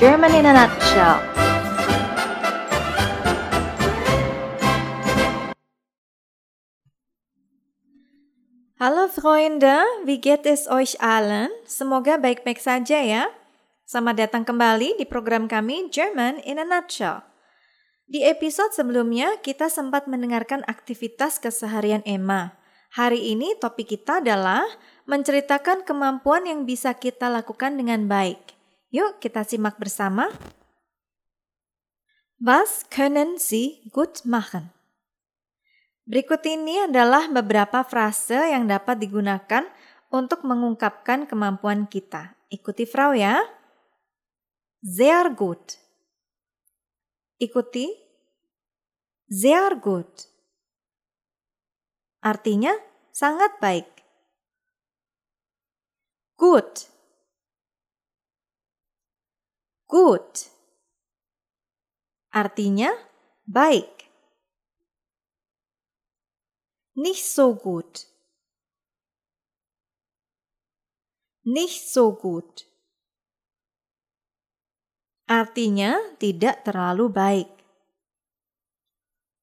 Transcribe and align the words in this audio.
German 0.00 0.32
in 0.32 0.48
a 0.48 0.56
Nutshell. 0.56 1.20
Halo 8.80 9.12
Freunde, 9.12 9.84
wie 10.08 10.16
geht 10.16 10.48
es 10.48 10.64
euch 10.72 10.96
allen? 11.04 11.52
Semoga 11.68 12.16
baik-baik 12.16 12.56
saja 12.64 12.96
ya. 13.04 13.28
Selamat 13.84 14.24
datang 14.24 14.48
kembali 14.48 14.96
di 14.96 15.04
program 15.04 15.44
kami 15.44 15.92
German 15.92 16.40
in 16.48 16.56
a 16.56 16.64
Nutshell. 16.64 17.20
Di 18.08 18.24
episode 18.24 18.72
sebelumnya, 18.72 19.36
kita 19.44 19.68
sempat 19.68 20.08
mendengarkan 20.08 20.64
aktivitas 20.64 21.36
keseharian 21.36 22.00
Emma. 22.08 22.56
Hari 22.96 23.36
ini 23.36 23.52
topik 23.60 23.92
kita 23.92 24.24
adalah 24.24 24.64
menceritakan 25.04 25.84
kemampuan 25.84 26.48
yang 26.48 26.64
bisa 26.64 26.96
kita 26.96 27.28
lakukan 27.28 27.76
dengan 27.76 28.08
baik. 28.08 28.59
Yuk 28.90 29.22
kita 29.22 29.46
simak 29.46 29.78
bersama. 29.78 30.26
Was 32.42 32.82
können 32.90 33.38
Sie 33.38 33.86
gut 33.94 34.26
machen? 34.26 34.74
Berikut 36.10 36.42
ini 36.42 36.90
adalah 36.90 37.30
beberapa 37.30 37.86
frase 37.86 38.50
yang 38.50 38.66
dapat 38.66 38.98
digunakan 38.98 39.62
untuk 40.10 40.42
mengungkapkan 40.42 41.30
kemampuan 41.30 41.86
kita. 41.86 42.34
Ikuti 42.50 42.82
Frau 42.82 43.14
ya. 43.14 43.38
Sehr 44.82 45.30
gut. 45.38 45.78
Ikuti. 47.38 47.94
Sehr 49.30 49.78
gut. 49.78 50.26
Artinya 52.26 52.74
sangat 53.14 53.54
baik. 53.62 53.86
Gut. 56.34 56.89
Gut. 59.90 60.46
Artinya 62.30 62.94
baik 63.42 64.00
nicht 67.00 67.24
so 67.24 67.54
gut. 67.54 68.06
Nicht 71.42 71.88
so 71.88 72.12
gut. 72.12 72.68
Artinya 75.26 75.96
tidak 76.20 76.66
terlalu 76.66 77.06
baik. 77.08 77.50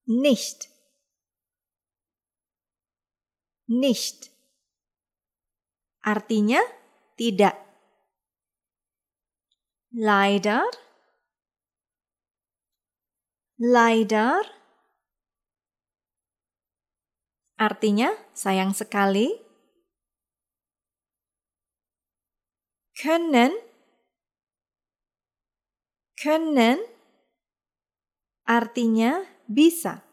Nicht. 0.06 0.70
Nicht. 3.67 4.32
Artinya 6.06 6.61
tidak. 7.17 7.67
Leider. 9.98 10.62
Leider 13.58 14.45
Artinya, 17.58 18.14
sayang 18.38 18.78
sekali. 18.78 19.34
Können, 22.94 23.50
können, 26.14 26.78
artinya 28.45 29.26
bisa. 29.50 30.06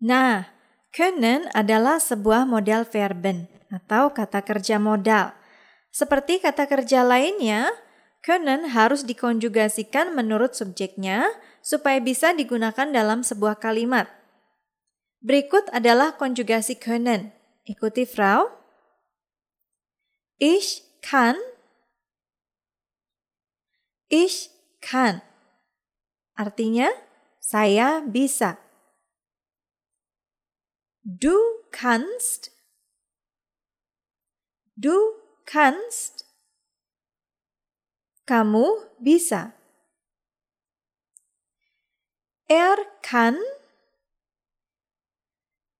Nah, 0.00 0.48
können 0.88 1.52
adalah 1.52 2.00
sebuah 2.00 2.48
modal 2.48 2.88
verben 2.88 3.44
atau 3.68 4.08
kata 4.12 4.40
kerja 4.40 4.80
modal. 4.80 5.36
Seperti 5.92 6.40
kata 6.40 6.64
kerja 6.64 7.04
lainnya, 7.04 7.68
können 8.22 8.70
harus 8.70 9.02
dikonjugasikan 9.02 10.14
menurut 10.14 10.54
subjeknya 10.54 11.26
supaya 11.58 11.98
bisa 11.98 12.30
digunakan 12.32 12.86
dalam 12.86 13.26
sebuah 13.26 13.58
kalimat. 13.58 14.06
Berikut 15.22 15.66
adalah 15.70 16.14
konjugasi 16.18 16.78
können. 16.78 17.34
Ikuti 17.62 18.06
Frau. 18.06 18.50
Ich 20.38 20.82
kann. 21.02 21.38
Ich 24.10 24.50
kann. 24.82 25.22
Artinya, 26.34 26.90
saya 27.38 28.02
bisa. 28.02 28.58
Du 31.06 31.38
kannst. 31.70 32.50
Du 34.74 34.94
kannst. 35.46 36.21
Kamu 38.26 38.66
bisa. 39.02 39.52
Er 42.48 42.76
kann. 43.02 43.36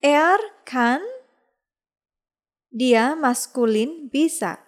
Er 0.01 0.39
kann 0.65 1.03
dia 2.73 3.15
maskulin 3.15 4.11
bisa. 4.11 4.59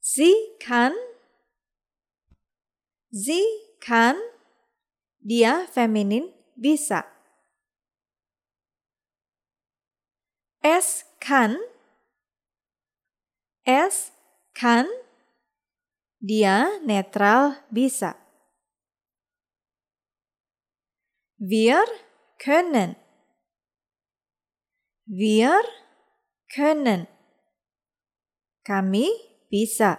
Sie 0.00 0.32
kann 0.60 0.94
sie 3.10 3.42
kann 3.80 4.16
dia 5.18 5.66
feminin 5.66 6.32
bisa. 6.54 7.04
Es 10.62 11.04
kann 11.20 11.58
es 13.64 14.13
kann 14.54 14.86
dia 16.20 16.80
netral 16.80 17.60
bisa. 17.70 18.16
Wir 21.36 21.84
können. 22.38 22.96
Wir 25.04 25.60
können. 26.48 27.06
Kami 28.64 29.10
bisa. 29.50 29.98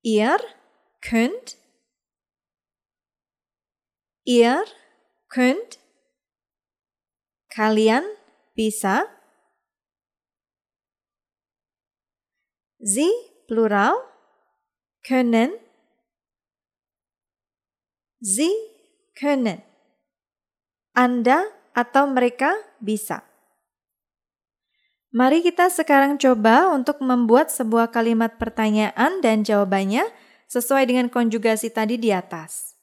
Ihr 0.00 0.38
könnt. 1.02 1.58
Ihr 4.24 4.64
könnt. 5.28 5.78
Kalian 7.50 8.04
bisa. 8.54 9.15
Sie 12.86 13.10
plural 13.50 13.98
können 15.02 15.58
Sie 18.22 18.54
können. 19.18 19.66
Anda 20.94 21.50
atau 21.74 22.06
mereka 22.06 22.54
bisa. 22.78 23.26
Mari 25.10 25.42
kita 25.42 25.66
sekarang 25.66 26.14
coba 26.22 26.70
untuk 26.70 27.02
membuat 27.02 27.50
sebuah 27.50 27.90
kalimat 27.90 28.38
pertanyaan 28.38 29.18
dan 29.18 29.42
jawabannya 29.42 30.06
sesuai 30.46 30.86
dengan 30.86 31.10
konjugasi 31.10 31.74
tadi 31.74 31.98
di 31.98 32.14
atas. 32.14 32.78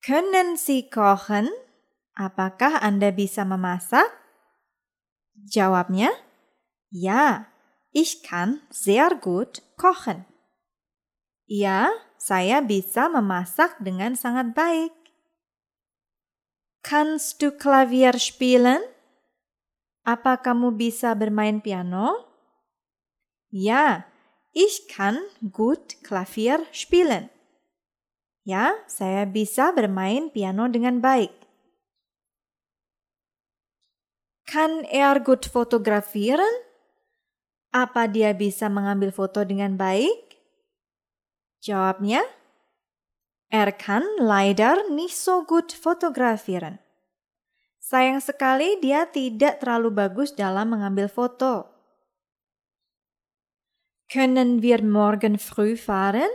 Können 0.00 0.56
Sie 0.56 0.88
kochen? 0.88 1.52
Apakah 2.16 2.80
Anda 2.80 3.12
bisa 3.12 3.44
memasak? 3.44 4.08
Jawabnya, 5.36 6.16
ya, 6.88 7.52
ich 7.92 8.22
kann 8.22 8.60
sehr 8.70 9.14
gut 9.16 9.62
kochen. 9.76 10.24
Ya, 11.46 11.90
saya 12.18 12.58
bisa 12.58 13.06
memasak 13.06 13.78
dengan 13.78 14.18
sangat 14.18 14.50
baik. 14.56 14.94
Kannst 16.82 17.42
du 17.42 17.54
Klavier 17.54 18.18
spielen? 18.18 18.82
Apa 20.06 20.38
kamu 20.38 20.74
bisa 20.78 21.14
bermain 21.18 21.58
piano? 21.58 22.26
Ja, 23.50 24.06
ich 24.54 24.86
kann 24.90 25.18
gut 25.42 25.98
Klavier 26.02 26.62
spielen. 26.70 27.30
Ya, 28.46 28.74
saya 28.86 29.26
bisa 29.26 29.74
bermain 29.74 30.30
piano 30.30 30.70
dengan 30.70 31.02
baik. 31.02 31.34
Kann 34.46 34.86
er 34.86 35.18
gut 35.18 35.50
fotografieren? 35.50 36.65
Apa 37.76 38.08
dia 38.08 38.32
bisa 38.32 38.72
mengambil 38.72 39.12
foto 39.12 39.44
dengan 39.44 39.76
baik? 39.76 40.40
Jawabnya, 41.60 42.24
er 43.52 43.68
kann 43.76 44.00
leider 44.16 44.88
nicht 44.88 45.12
so 45.12 45.44
gut 45.44 45.76
fotografieren. 45.76 46.80
Sayang 47.84 48.24
sekali 48.24 48.80
dia 48.80 49.04
tidak 49.12 49.60
terlalu 49.60 49.92
bagus 49.92 50.32
dalam 50.32 50.72
mengambil 50.72 51.12
foto. 51.12 51.68
Können 54.08 54.64
wir 54.64 54.80
morgen 54.80 55.36
früh 55.36 55.76
fahren? 55.76 56.32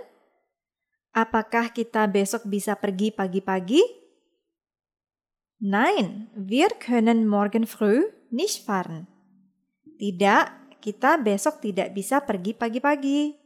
Apakah 1.09 1.73
kita 1.73 2.05
besok 2.05 2.45
bisa 2.45 2.77
pergi 2.77 3.09
pagi-pagi? 3.09 3.81
Nein, 5.57 6.29
wir 6.37 6.69
können 6.77 7.25
morgen 7.25 7.65
früh 7.65 8.13
nicht 8.29 8.61
fahren. 8.61 9.09
Tidak, 9.97 10.60
kita 10.81 11.21
besok 11.21 11.61
tidak 11.61 11.93
bisa 11.93 12.25
pergi 12.25 12.57
pagi-pagi. 12.57 13.37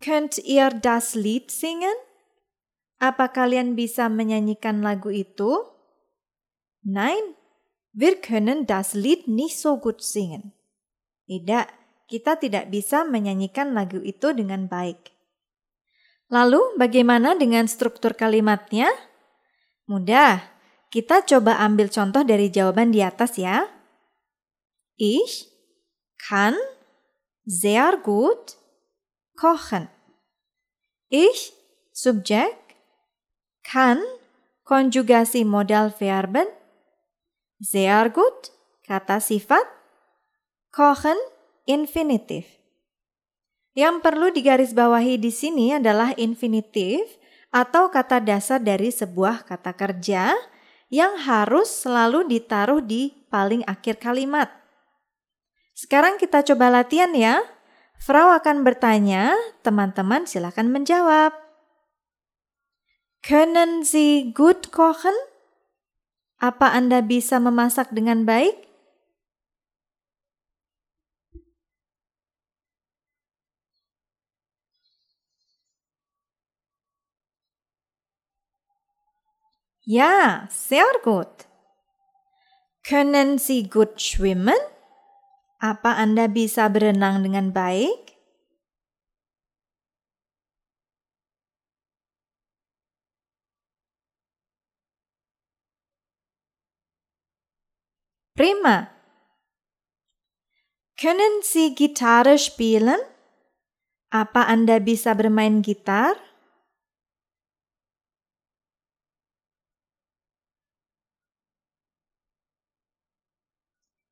Könnt 0.00 0.40
ihr 0.40 0.72
das 0.72 1.12
Lied 1.12 1.52
singen? 1.52 1.94
Apa 2.96 3.28
kalian 3.28 3.76
bisa 3.76 4.08
menyanyikan 4.08 4.80
lagu 4.80 5.12
itu? 5.12 5.68
Nein, 6.80 7.36
wir 7.92 8.20
können 8.24 8.64
das 8.64 8.96
Lied 8.96 9.28
nicht 9.28 9.60
so 9.60 9.76
gut 9.76 10.00
singen. 10.00 10.56
Tidak, 11.28 11.66
kita 12.08 12.40
tidak 12.40 12.72
bisa 12.72 13.04
menyanyikan 13.04 13.76
lagu 13.76 14.00
itu 14.00 14.32
dengan 14.32 14.70
baik. 14.70 15.12
Lalu, 16.32 16.78
bagaimana 16.80 17.36
dengan 17.36 17.68
struktur 17.68 18.14
kalimatnya? 18.14 18.90
Mudah, 19.86 20.42
kita 20.90 21.22
coba 21.26 21.60
ambil 21.62 21.90
contoh 21.90 22.22
dari 22.22 22.50
jawaban 22.50 22.90
di 22.90 23.02
atas 23.02 23.38
ya. 23.38 23.75
Ich 24.96 25.52
kann 26.16 26.56
sehr 27.44 28.00
gut 28.00 28.56
kochen. 29.36 29.92
Ich, 31.12 31.52
Subjek, 31.92 32.56
kann 33.60 34.00
konjugasi 34.64 35.44
modal 35.44 35.92
Verben, 35.92 36.48
sehr 37.60 38.08
gut 38.08 38.50
kata 38.88 39.20
sifat, 39.20 39.68
kochen 40.72 41.20
infinitif. 41.68 42.48
Yang 43.76 44.00
perlu 44.00 44.32
digarisbawahi 44.32 45.20
di 45.20 45.28
sini 45.28 45.76
adalah 45.76 46.16
infinitif 46.16 47.04
atau 47.52 47.92
kata 47.92 48.24
dasar 48.24 48.64
dari 48.64 48.88
sebuah 48.88 49.44
kata 49.44 49.76
kerja 49.76 50.32
yang 50.88 51.20
harus 51.20 51.68
selalu 51.68 52.24
ditaruh 52.24 52.80
di 52.80 53.12
paling 53.28 53.60
akhir 53.68 54.00
kalimat. 54.00 54.65
Sekarang 55.76 56.16
kita 56.16 56.40
coba 56.40 56.72
latihan 56.72 57.12
ya. 57.12 57.44
Frau 58.00 58.32
akan 58.32 58.64
bertanya, 58.64 59.36
teman-teman 59.60 60.24
silakan 60.24 60.72
menjawab. 60.72 61.36
Können 63.20 63.84
Sie 63.84 64.32
gut 64.32 64.72
kochen? 64.72 65.12
Apa 66.40 66.72
Anda 66.72 67.04
bisa 67.04 67.36
memasak 67.36 67.92
dengan 67.92 68.24
baik? 68.24 68.56
Ja, 79.84 80.48
sehr 80.48 80.88
gut. 81.04 81.44
Können 82.80 83.36
Sie 83.36 83.68
gut 83.68 84.00
schwimmen? 84.00 84.56
Apa 85.60 85.96
Anda 85.96 86.28
bisa 86.28 86.68
berenang 86.68 87.24
dengan 87.24 87.48
baik? 87.48 88.12
Prima. 98.36 98.92
Können 101.00 101.40
Sie 101.40 101.72
Gitarre 101.72 102.36
spielen? 102.36 103.00
Apa 104.12 104.44
Anda 104.48 104.76
bisa 104.80 105.16
bermain 105.16 105.64
gitar? 105.64 106.16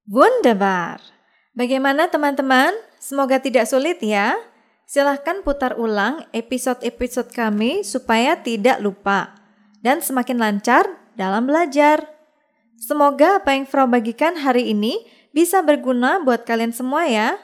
Wunderbar. 0.09 1.14
Bagaimana 1.55 2.11
teman-teman? 2.11 2.75
Semoga 2.99 3.39
tidak 3.39 3.71
sulit 3.71 4.03
ya. 4.03 4.35
Silahkan 4.91 5.39
putar 5.47 5.79
ulang 5.79 6.27
episode-episode 6.35 7.31
kami 7.31 7.87
supaya 7.87 8.35
tidak 8.43 8.83
lupa 8.83 9.39
dan 9.79 10.03
semakin 10.03 10.43
lancar 10.43 10.83
dalam 11.15 11.47
belajar. 11.47 12.11
Semoga 12.75 13.39
apa 13.39 13.55
yang 13.55 13.71
Frau 13.71 13.87
bagikan 13.87 14.35
hari 14.35 14.75
ini 14.75 15.07
bisa 15.31 15.63
berguna 15.63 16.19
buat 16.21 16.43
kalian 16.43 16.75
semua 16.75 17.07
ya. 17.07 17.39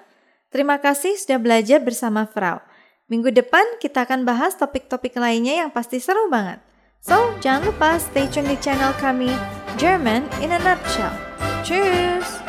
Terima 0.50 0.82
kasih 0.82 1.14
sudah 1.14 1.38
belajar 1.38 1.78
bersama 1.78 2.26
Frau. 2.26 2.58
Minggu 3.06 3.30
depan 3.30 3.62
kita 3.78 4.10
akan 4.10 4.26
bahas 4.26 4.58
topik-topik 4.58 5.14
lainnya 5.14 5.62
yang 5.62 5.70
pasti 5.70 6.02
seru 6.02 6.26
banget. 6.26 6.58
So, 6.98 7.14
jangan 7.38 7.70
lupa 7.70 7.96
stay 8.02 8.26
tune 8.26 8.50
di 8.50 8.58
channel 8.58 8.90
kami, 8.98 9.30
German 9.78 10.26
in 10.42 10.50
a 10.50 10.60
Nutshell. 10.60 11.14
Cheers! 11.62 12.39